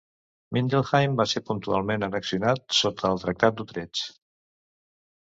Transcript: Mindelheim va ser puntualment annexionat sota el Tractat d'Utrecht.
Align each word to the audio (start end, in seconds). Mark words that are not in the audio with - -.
Mindelheim 0.55 1.13
va 1.19 1.25
ser 1.33 1.43
puntualment 1.51 2.07
annexionat 2.09 2.65
sota 2.81 3.13
el 3.15 3.25
Tractat 3.27 3.63
d'Utrecht. 3.63 4.07